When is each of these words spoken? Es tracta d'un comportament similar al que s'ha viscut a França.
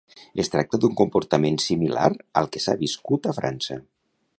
Es 0.43 0.47
tracta 0.53 0.79
d'un 0.85 0.95
comportament 1.01 1.61
similar 1.67 2.09
al 2.43 2.51
que 2.55 2.67
s'ha 2.67 2.79
viscut 2.85 3.31
a 3.35 3.41
França. 3.41 3.81